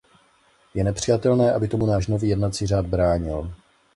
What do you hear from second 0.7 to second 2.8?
Je nepřijatelné, aby tomu náš nový jednací